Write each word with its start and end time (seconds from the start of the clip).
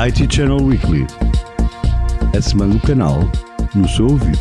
IT 0.00 0.32
Channel 0.32 0.62
Weekly. 0.62 1.04
A 2.32 2.40
semana 2.40 2.74
do 2.74 2.80
canal 2.86 3.18
no 3.74 3.88
seu 3.88 4.06
ouvido. 4.06 4.38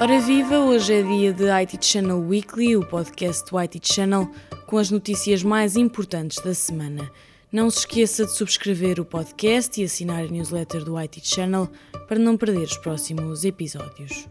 Ora 0.00 0.18
viva, 0.20 0.60
hoje 0.60 0.94
é 0.94 1.02
dia 1.02 1.34
de 1.34 1.44
IT 1.62 1.78
Channel 1.84 2.26
Weekly, 2.26 2.74
o 2.74 2.86
podcast 2.86 3.50
do 3.50 3.60
IT 3.60 3.80
Channel, 3.82 4.30
com 4.66 4.78
as 4.78 4.90
notícias 4.90 5.42
mais 5.42 5.76
importantes 5.76 6.42
da 6.42 6.54
semana. 6.54 7.10
Não 7.52 7.68
se 7.68 7.80
esqueça 7.80 8.24
de 8.24 8.30
subscrever 8.30 9.00
o 9.00 9.04
podcast 9.04 9.80
e 9.80 9.84
assinar 9.84 10.22
a 10.22 10.28
newsletter 10.28 10.84
do 10.84 10.96
IT 10.96 11.20
Channel 11.24 11.68
para 12.06 12.16
não 12.16 12.36
perder 12.36 12.62
os 12.62 12.76
próximos 12.76 13.44
episódios. 13.44 14.28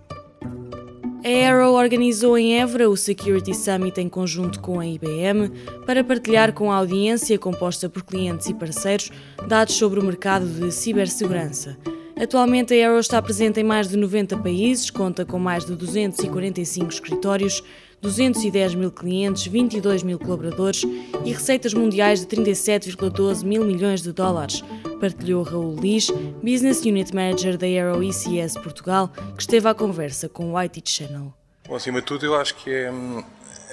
A 1.26 1.50
Arrow 1.50 1.74
organizou 1.74 2.38
em 2.38 2.62
Évora 2.62 2.90
o 2.90 2.96
Security 2.96 3.54
Summit 3.54 4.00
em 4.00 4.08
conjunto 4.08 4.62
com 4.62 4.80
a 4.80 4.88
IBM 4.88 5.50
para 5.86 6.02
partilhar 6.02 6.54
com 6.54 6.72
a 6.72 6.78
audiência, 6.78 7.38
composta 7.38 7.90
por 7.90 8.04
clientes 8.04 8.48
e 8.48 8.54
parceiros, 8.54 9.12
dados 9.46 9.76
sobre 9.76 10.00
o 10.00 10.04
mercado 10.04 10.48
de 10.48 10.72
cibersegurança. 10.72 11.78
Atualmente, 12.16 12.74
a 12.74 12.88
Arrow 12.88 13.00
está 13.02 13.22
presente 13.22 13.60
em 13.60 13.66
mais 13.66 13.90
de 13.90 13.98
90 13.98 14.38
países, 14.38 14.90
conta 14.90 15.26
com 15.26 15.38
mais 15.38 15.66
de 15.66 15.76
245 15.76 16.88
escritórios 16.88 17.62
210 18.02 18.76
mil 18.76 18.92
clientes, 18.92 19.46
22 19.48 20.04
mil 20.04 20.18
colaboradores 20.18 20.84
e 21.26 21.34
receitas 21.34 21.74
mundiais 21.74 22.22
de 22.22 22.28
37,12 22.28 23.44
mil 23.44 23.66
milhões 23.66 24.02
de 24.02 24.12
dólares, 24.12 24.64
partilhou 25.00 25.44
Raul 25.44 25.76
Lis, 25.76 26.10
Business 26.42 26.82
Unit 26.82 27.14
Manager 27.14 27.58
da 27.58 27.66
Aero 27.66 28.04
ECS 28.04 28.56
Portugal, 28.56 29.10
que 29.36 29.42
esteve 29.42 29.68
à 29.68 29.74
conversa 29.74 30.30
com 30.30 30.54
o 30.54 30.60
IT 30.60 30.82
Channel. 30.86 31.34
Bom, 31.68 31.76
acima 31.76 32.00
de 32.00 32.06
tudo, 32.06 32.26
eu 32.26 32.36
acho 32.36 32.56
que 32.56 32.72
é 32.72 32.92
hum, 32.92 33.24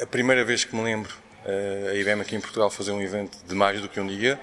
a 0.02 0.06
primeira 0.06 0.44
vez 0.44 0.64
que 0.64 0.74
me 0.74 0.82
lembro 0.82 1.14
eh, 1.46 1.90
a 1.92 1.94
IBM 1.94 2.20
aqui 2.20 2.34
em 2.34 2.40
Portugal 2.40 2.68
fazer 2.68 2.90
um 2.90 3.00
evento 3.00 3.38
de 3.46 3.54
mais 3.54 3.80
do 3.80 3.88
que 3.88 4.00
um 4.00 4.06
dia, 4.06 4.38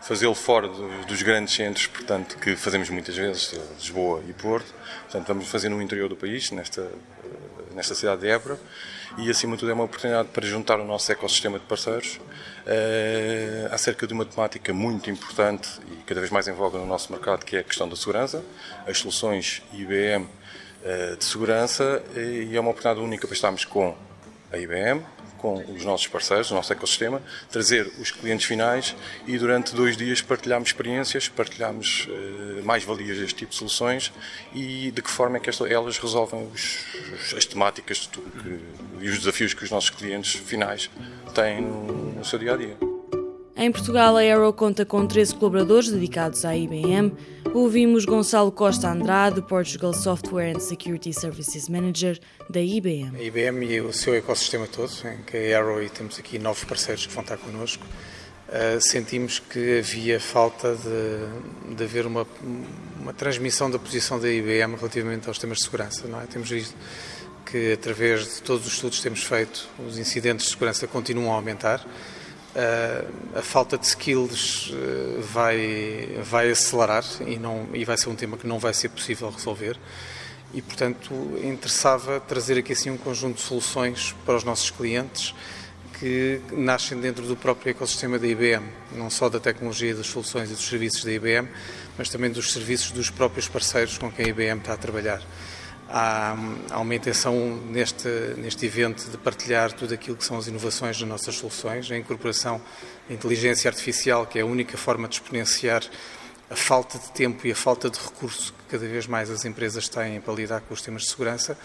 fazê-lo 0.00 0.34
fora 0.34 0.66
dos 1.06 1.22
grandes 1.22 1.54
centros, 1.54 1.86
portanto, 1.86 2.38
que 2.38 2.56
fazemos 2.56 2.88
muitas 2.88 3.14
vezes, 3.14 3.60
Lisboa 3.78 4.22
e 4.26 4.32
Porto. 4.32 4.74
Portanto, 5.02 5.28
vamos 5.28 5.48
fazer 5.48 5.68
no 5.68 5.82
interior 5.82 6.08
do 6.08 6.16
país, 6.16 6.50
nesta, 6.50 6.80
eh, 6.80 7.55
nesta 7.76 7.94
cidade 7.94 8.22
de 8.22 8.28
Évora, 8.28 8.58
e 9.18 9.30
acima 9.30 9.52
de 9.54 9.60
tudo 9.60 9.70
é 9.70 9.74
uma 9.74 9.84
oportunidade 9.84 10.28
para 10.30 10.44
juntar 10.46 10.80
o 10.80 10.84
nosso 10.84 11.12
ecossistema 11.12 11.58
de 11.58 11.64
parceiros 11.66 12.16
uh, 12.16 13.72
acerca 13.72 14.06
de 14.06 14.14
uma 14.14 14.24
temática 14.24 14.72
muito 14.72 15.10
importante 15.10 15.68
e 15.92 16.02
cada 16.04 16.20
vez 16.20 16.32
mais 16.32 16.48
em 16.48 16.52
voga 16.52 16.78
no 16.78 16.86
nosso 16.86 17.12
mercado, 17.12 17.44
que 17.44 17.56
é 17.56 17.60
a 17.60 17.62
questão 17.62 17.86
da 17.86 17.94
segurança, 17.94 18.42
as 18.86 18.98
soluções 18.98 19.62
IBM 19.74 20.24
uh, 20.24 20.28
eh, 20.84 21.16
de 21.16 21.24
segurança, 21.24 22.02
e 22.16 22.56
é 22.56 22.60
uma 22.60 22.70
oportunidade 22.70 23.04
única 23.04 23.26
para 23.26 23.34
estarmos 23.34 23.64
com 23.64 23.94
a 24.50 24.56
IBM, 24.56 25.04
com 25.38 25.54
os 25.74 25.84
nossos 25.84 26.06
parceiros, 26.06 26.50
o 26.50 26.54
nosso 26.54 26.72
ecossistema, 26.72 27.22
trazer 27.50 27.90
os 27.98 28.10
clientes 28.10 28.46
finais 28.46 28.94
e 29.26 29.38
durante 29.38 29.74
dois 29.74 29.96
dias 29.96 30.20
partilharmos 30.20 30.68
experiências, 30.68 31.28
partilharmos 31.28 32.08
uh, 32.08 32.64
mais-valias 32.64 33.18
deste 33.18 33.34
tipo 33.34 33.50
de 33.50 33.56
soluções 33.56 34.12
e 34.54 34.90
de 34.90 35.02
que 35.02 35.10
forma 35.10 35.36
é 35.36 35.40
que 35.40 35.50
elas 35.50 35.98
resolvem 35.98 36.48
os, 36.52 37.34
as 37.34 37.44
temáticas 37.44 38.08
que, 38.10 38.20
e 39.00 39.08
os 39.08 39.18
desafios 39.18 39.54
que 39.54 39.64
os 39.64 39.70
nossos 39.70 39.90
clientes 39.90 40.34
finais 40.34 40.90
têm 41.34 41.60
no, 41.60 42.12
no 42.12 42.24
seu 42.24 42.38
dia 42.38 42.54
a 42.54 42.56
dia. 42.56 42.85
Em 43.58 43.72
Portugal, 43.72 44.14
a 44.18 44.20
Aero 44.20 44.52
conta 44.52 44.84
com 44.84 45.06
13 45.06 45.34
colaboradores 45.34 45.90
dedicados 45.90 46.44
à 46.44 46.54
IBM. 46.54 47.10
Ouvimos 47.54 48.04
Gonçalo 48.04 48.52
Costa 48.52 48.90
Andrade, 48.90 49.40
Portugal 49.40 49.94
Software 49.94 50.54
and 50.54 50.60
Security 50.60 51.10
Services 51.14 51.66
Manager 51.66 52.20
da 52.50 52.60
IBM. 52.60 53.16
A 53.16 53.22
IBM 53.22 53.64
e 53.64 53.80
o 53.80 53.94
seu 53.94 54.14
ecossistema 54.14 54.66
todo, 54.66 54.92
em 55.08 55.22
que 55.22 55.38
a 55.38 55.40
Aero 55.40 55.82
e 55.82 55.88
temos 55.88 56.18
aqui 56.18 56.38
novos 56.38 56.64
parceiros 56.64 57.06
que 57.06 57.14
vão 57.14 57.22
estar 57.22 57.38
connosco, 57.38 57.82
uh, 57.86 58.78
sentimos 58.78 59.38
que 59.38 59.78
havia 59.78 60.20
falta 60.20 60.76
de, 60.76 61.74
de 61.76 61.82
haver 61.82 62.06
uma, 62.06 62.26
uma 63.00 63.14
transmissão 63.14 63.70
da 63.70 63.78
posição 63.78 64.20
da 64.20 64.30
IBM 64.30 64.76
relativamente 64.76 65.28
aos 65.28 65.38
temas 65.38 65.56
de 65.56 65.64
segurança. 65.64 66.06
Não 66.06 66.20
é? 66.20 66.26
Temos 66.26 66.50
visto 66.50 66.76
que, 67.50 67.72
através 67.72 68.34
de 68.34 68.42
todos 68.42 68.66
os 68.66 68.74
estudos 68.74 68.98
que 68.98 69.04
temos 69.04 69.24
feito, 69.24 69.66
os 69.88 69.96
incidentes 69.96 70.44
de 70.44 70.52
segurança 70.52 70.86
continuam 70.86 71.32
a 71.32 71.36
aumentar 71.36 71.82
a 73.34 73.42
falta 73.42 73.76
de 73.76 73.86
skills 73.86 74.72
eh, 74.72 75.20
vai, 75.20 76.18
vai 76.22 76.50
acelerar 76.50 77.04
e, 77.26 77.36
não, 77.38 77.68
e 77.74 77.84
vai 77.84 77.98
ser 77.98 78.08
um 78.08 78.14
tema 78.14 78.36
que 78.36 78.46
não 78.46 78.58
vai 78.58 78.72
ser 78.72 78.88
possível 78.88 79.30
resolver. 79.30 79.78
E, 80.54 80.62
portanto, 80.62 81.12
interessava 81.42 82.18
trazer 82.20 82.56
aqui 82.56 82.72
assim 82.72 82.90
um 82.90 82.96
conjunto 82.96 83.36
de 83.36 83.42
soluções 83.42 84.14
para 84.24 84.36
os 84.36 84.44
nossos 84.44 84.70
clientes 84.70 85.34
que 85.98 86.40
nascem 86.52 86.98
dentro 86.98 87.26
do 87.26 87.36
próprio 87.36 87.70
ecossistema 87.70 88.18
da 88.18 88.26
IBM, 88.26 88.66
não 88.92 89.10
só 89.10 89.28
da 89.28 89.40
tecnologia, 89.40 89.94
das 89.94 90.06
soluções 90.06 90.50
e 90.50 90.54
dos 90.54 90.66
serviços 90.66 91.04
da 91.04 91.12
IBM, 91.12 91.48
mas 91.96 92.08
também 92.08 92.30
dos 92.30 92.52
serviços 92.52 92.90
dos 92.90 93.10
próprios 93.10 93.48
parceiros 93.48 93.96
com 93.98 94.10
quem 94.10 94.26
a 94.26 94.28
IBM 94.28 94.60
está 94.60 94.74
a 94.74 94.76
trabalhar. 94.76 95.22
Há, 95.88 96.36
há, 96.70 96.80
uma 96.80 96.94
intenção 96.94 97.56
neste, 97.70 98.08
neste 98.36 98.66
evento 98.66 99.08
de 99.08 99.16
partilhar 99.16 99.72
tudo 99.72 99.94
aquilo 99.94 100.16
que 100.16 100.24
são 100.24 100.36
as 100.36 100.48
inovações 100.48 100.98
das 100.98 101.08
nossas 101.08 101.36
soluções, 101.36 101.90
a 101.90 101.96
incorporação 101.96 102.60
da 103.08 103.14
inteligência 103.14 103.68
artificial, 103.68 104.26
que 104.26 104.38
é 104.38 104.42
a 104.42 104.46
única 104.46 104.76
forma 104.76 105.06
de 105.06 105.14
exponenciar 105.14 105.82
a 106.50 106.56
falta 106.56 106.98
de 106.98 107.10
tempo 107.12 107.46
e 107.46 107.52
a 107.52 107.56
falta 107.56 107.90
de 107.90 107.98
recurso 107.98 108.52
que 108.52 108.76
cada 108.76 108.86
vez 108.86 109.06
mais 109.06 109.30
as 109.30 109.44
empresas 109.44 109.88
têm 109.88 110.20
para 110.20 110.34
lidar 110.34 110.60
com 110.60 110.74
os 110.74 110.82
temas 110.82 111.02
de 111.02 111.10
segurança. 111.10 111.56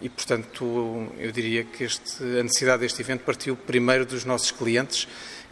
E, 0.00 0.08
portanto, 0.08 1.08
eu 1.18 1.30
diria 1.30 1.62
que 1.62 1.84
este, 1.84 2.22
a 2.22 2.42
necessidade 2.42 2.80
deste 2.80 3.02
evento 3.02 3.22
partiu 3.22 3.54
primeiro 3.54 4.06
dos 4.06 4.24
nossos 4.24 4.50
clientes, 4.50 5.06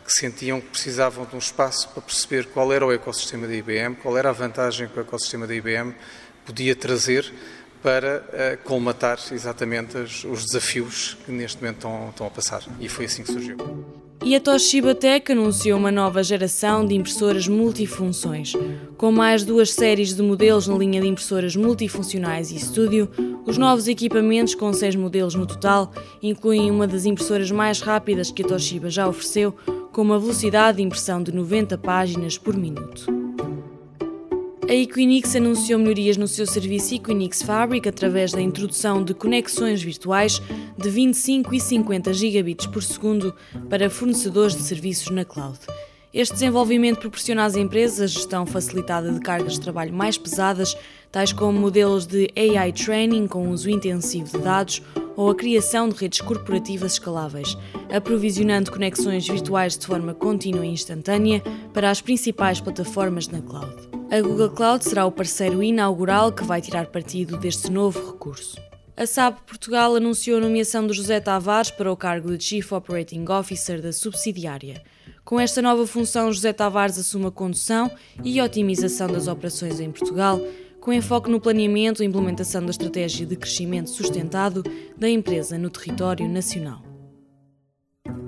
que 0.05 0.13
sentiam 0.13 0.59
que 0.59 0.69
precisavam 0.69 1.27
de 1.27 1.35
um 1.35 1.39
espaço 1.39 1.89
para 1.91 2.01
perceber 2.01 2.47
qual 2.47 2.73
era 2.73 2.87
o 2.87 2.91
ecossistema 2.91 3.47
da 3.47 3.55
IBM, 3.55 3.95
qual 3.97 4.17
era 4.17 4.31
a 4.31 4.33
vantagem 4.33 4.89
que 4.89 4.99
o 4.99 5.03
ecossistema 5.03 5.47
da 5.47 5.55
IBM 5.55 5.95
podia 6.47 6.75
trazer 6.75 7.31
para 7.83 8.23
uh, 8.23 8.65
colmatar 8.65 9.19
exatamente 9.33 9.97
os, 9.97 10.25
os, 10.25 10.45
desafios 10.45 11.17
que 11.25 11.33
neste 11.33 11.63
momento 11.63 11.77
estão, 11.77 12.09
estão 12.11 12.27
a 12.27 12.31
passar. 12.31 12.63
E 12.81 12.89
foi 12.89 13.05
assim 13.05 13.23
que 13.23 13.33
surgiu. 13.33 13.57
E 14.25 14.35
a 14.35 14.41
Toshiba 14.41 14.95
Tech 14.97 15.31
anunciou 15.31 15.79
uma 15.79 15.93
nova 15.93 16.23
geração 16.25 16.85
de 16.85 16.95
impressoras 16.95 17.47
multifunções. 17.47 18.53
Com 18.97 19.13
mais 19.13 19.45
duas 19.45 19.73
séries 19.73 20.13
de 20.13 20.23
modelos 20.23 20.67
na 20.67 20.77
linha 20.77 21.01
de 21.01 21.07
impressoras 21.07 21.55
multifuncionais 21.55 22.51
e 22.51 22.59
Studio, 22.59 23.09
os 23.47 23.57
novos 23.57 23.87
equipamentos, 23.87 24.55
com 24.57 24.73
seis 24.73 24.97
modelos 24.97 25.35
no 25.35 25.47
total, 25.47 25.93
incluem 26.21 26.71
uma 26.71 26.87
das 26.87 27.07
impressoras 27.07 27.51
mais 27.51 27.81
rápidas 27.81 28.31
que 28.31 28.43
a 28.43 28.47
Toshiba 28.47 28.91
já 28.91 29.09
ofereceu, 29.09 29.55
com 29.93 30.03
uma 30.03 30.19
velocidade 30.19 30.79
de 30.79 30.83
impressão 30.83 31.23
de 31.23 31.33
90 31.33 31.79
páginas 31.79 32.37
por 32.37 32.57
minuto. 32.57 33.18
A 34.69 34.75
Equinix 34.75 35.35
anunciou 35.35 35.79
melhorias 35.79 36.19
no 36.19 36.29
seu 36.29 36.47
serviço 36.47 36.95
Equinix 36.95 37.43
Fabric 37.43 37.89
através 37.89 38.33
da 38.33 38.43
introdução 38.43 39.03
de 39.03 39.15
conexões 39.15 39.83
virtuais 39.83 40.43
de 40.77 40.91
25 40.91 41.55
e 41.55 41.59
50 41.59 42.13
gigabits 42.13 42.67
por 42.67 42.83
segundo 42.83 43.35
para 43.71 43.89
fornecedores 43.89 44.55
de 44.55 44.61
serviços 44.61 45.09
na 45.09 45.25
cloud. 45.25 45.59
Este 46.13 46.35
desenvolvimento 46.35 46.99
proporciona 46.99 47.47
às 47.47 47.57
empresas 47.57 48.01
a 48.01 48.07
gestão 48.07 48.45
facilitada 48.45 49.11
de 49.11 49.21
cargas 49.21 49.55
de 49.55 49.61
trabalho 49.63 49.95
mais 49.95 50.19
pesadas, 50.19 50.77
tais 51.11 51.33
como 51.33 51.59
modelos 51.59 52.05
de 52.05 52.31
AI 52.37 52.71
training 52.73 53.27
com 53.27 53.49
uso 53.49 53.71
intensivo 53.71 54.37
de 54.37 54.45
dados 54.45 54.83
ou 55.19 55.31
a 55.31 55.35
criação 55.35 55.89
de 55.89 55.97
redes 55.97 56.21
corporativas 56.21 56.93
escaláveis, 56.93 57.59
aprovisionando 57.93 58.71
conexões 58.71 59.27
virtuais 59.27 59.77
de 59.77 59.85
forma 59.85 60.15
contínua 60.15 60.65
e 60.65 60.71
instantânea 60.71 61.43
para 61.75 61.91
as 61.91 62.01
principais 62.01 62.61
plataformas 62.61 63.27
na 63.27 63.43
cloud. 63.43 63.75
A 64.13 64.21
Google 64.23 64.51
Cloud 64.51 64.85
será 64.85 65.05
o 65.07 65.11
parceiro 65.11 65.61
inaugural 65.61 66.31
que 66.31 66.45
vai 66.45 66.61
tirar 66.61 66.87
partido 66.87 67.37
deste 67.37 67.69
novo 67.69 68.13
recurso. 68.13 68.63
A 68.97 69.07
SAP 69.07 69.41
Portugal 69.41 69.97
anunciou 69.97 70.39
a 70.39 70.41
nomeação 70.41 70.87
de 70.87 70.93
José 70.93 71.19
Tavares 71.19 71.73
para 71.73 71.91
o 71.91 71.97
cargo 71.97 72.39
de 72.39 72.45
Chief 72.45 72.71
Operating 72.71 73.25
Officer 73.29 73.83
da 73.83 73.93
subsidiária. 73.93 74.81
Com 75.25 75.41
esta 75.41 75.61
nova 75.61 75.85
função, 75.85 76.33
José 76.33 76.53
Tavares 76.53 76.97
assume 76.97 77.27
a 77.27 77.33
condução 77.33 77.91
e 78.23 78.41
otimização 78.41 79.09
das 79.09 79.27
operações 79.27 79.81
em 79.81 79.91
Portugal, 79.91 80.41
com 80.89 80.93
enfoque 80.95 81.31
no 81.31 81.39
planeamento 81.39 82.03
e 82.03 82.07
implementação 82.07 82.65
da 82.65 82.71
estratégia 82.71 83.27
de 83.27 83.37
crescimento 83.37 83.91
sustentado 83.91 84.65
da 84.97 85.07
empresa 85.07 85.59
no 85.59 85.69
território 85.69 86.27
nacional. 86.27 86.83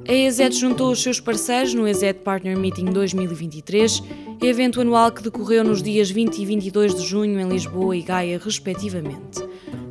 A 0.07 0.13
EZ 0.13 0.59
juntou 0.59 0.93
os 0.93 1.03
seus 1.03 1.19
parceiros 1.19 1.73
no 1.73 1.89
EZ 1.89 2.13
Partner 2.23 2.59
Meeting 2.59 2.85
2023, 2.85 4.03
evento 4.43 4.79
anual 4.79 5.11
que 5.11 5.23
decorreu 5.23 5.65
nos 5.65 5.83
dias 5.83 6.11
20 6.11 6.37
e 6.37 6.45
22 6.45 6.95
de 6.97 7.07
junho 7.07 7.41
em 7.41 7.49
Lisboa 7.49 7.97
e 7.97 8.03
Gaia, 8.03 8.39
respectivamente. 8.39 9.41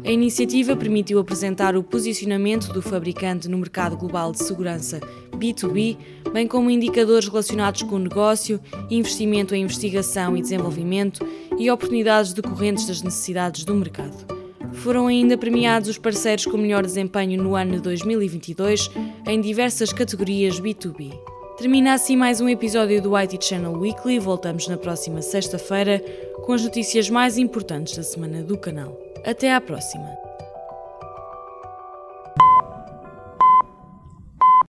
A 0.03 0.11
iniciativa 0.11 0.75
permitiu 0.75 1.19
apresentar 1.19 1.75
o 1.75 1.83
posicionamento 1.83 2.71
do 2.71 2.81
fabricante 2.81 3.49
no 3.49 3.57
mercado 3.57 3.97
global 3.97 4.31
de 4.31 4.43
segurança 4.43 4.99
B2B, 5.35 5.97
bem 6.33 6.47
como 6.47 6.69
indicadores 6.69 7.27
relacionados 7.27 7.83
com 7.83 7.95
o 7.95 7.99
negócio, 7.99 8.59
investimento 8.89 9.53
em 9.53 9.63
investigação 9.63 10.35
e 10.35 10.41
desenvolvimento 10.41 11.25
e 11.57 11.69
oportunidades 11.69 12.33
decorrentes 12.33 12.87
das 12.87 13.01
necessidades 13.01 13.63
do 13.63 13.75
mercado. 13.75 14.39
Foram 14.73 15.07
ainda 15.07 15.37
premiados 15.37 15.89
os 15.89 15.97
parceiros 15.97 16.45
com 16.45 16.57
melhor 16.57 16.85
desempenho 16.85 17.41
no 17.41 17.55
ano 17.55 17.73
de 17.73 17.81
2022 17.81 18.89
em 19.27 19.41
diversas 19.41 19.91
categorias 19.91 20.59
B2B. 20.59 21.38
Termina 21.59 21.93
assim 21.93 22.15
mais 22.15 22.39
um 22.39 22.47
episódio 22.47 23.01
do 23.01 23.17
IT 23.17 23.37
Channel 23.45 23.73
Weekly. 23.73 24.17
Voltamos 24.17 24.65
na 24.69 24.77
próxima 24.77 25.21
sexta-feira 25.21 26.01
com 26.45 26.53
as 26.53 26.63
notícias 26.63 27.09
mais 27.09 27.37
importantes 27.37 27.97
da 27.97 28.01
semana 28.01 28.41
do 28.41 28.57
canal. 28.57 28.97
Até 29.25 29.53
à 29.53 29.59
próxima! 29.59 30.07